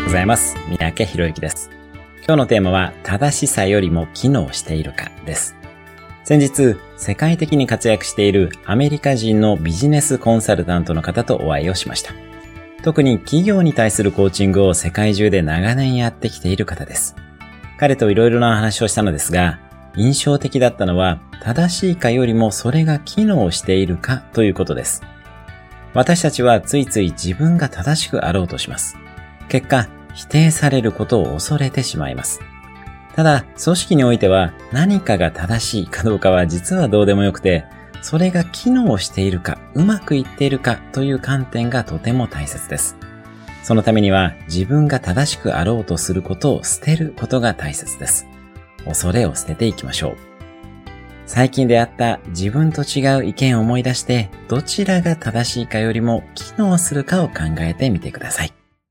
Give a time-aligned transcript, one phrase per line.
[0.00, 0.56] ようございます。
[0.68, 1.70] 三宅博之です。
[2.26, 5.54] 今日のテーマは、正しさよりも機能しているかです。
[6.24, 12.14] 先日、世界的に活躍しているアメリカ人のビジネスコンサルタントの方とお会いをしました。
[12.82, 17.14] 特に企業に対するコーチングを世界中で長年やってきている方です。
[17.78, 19.60] 彼といろいろな話をしたのですが、
[19.96, 25.02] 印象的だったのは、正しいかよりもそれが機能しているかということです。
[25.92, 28.96] 私たちはついつい自分が正しくあろうとします。
[29.50, 32.40] 結果、否定されることを恐れてしまいます。
[33.14, 37.64] ただ、組織においては何かが正しいかどうかは実はどうでもよくて、
[38.00, 42.96] それが機能しているか、うまくいっているかという観点がとても大切です。
[43.62, 48.26] そのためには自分が正しくあろうとすることを捨てることが大切です。
[48.86, 50.16] 恐れを捨てていきましょう。
[51.26, 58.59] 最近出会った自分と違う意見を思い出して、どちらが正しいかよりも機能するかを考えてみてください。